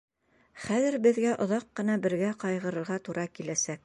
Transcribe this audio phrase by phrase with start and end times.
[0.61, 2.31] Хәҙер беҙгә оҙаҡ ҡына бергә...
[2.45, 3.79] ҡайғырырға тура киләсәк.